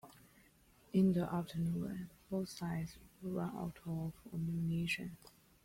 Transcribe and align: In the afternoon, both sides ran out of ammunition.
In 0.93 1.13
the 1.13 1.31
afternoon, 1.31 2.09
both 2.31 2.49
sides 2.49 2.97
ran 3.21 3.49
out 3.55 3.77
of 3.85 4.13
ammunition. 4.33 5.15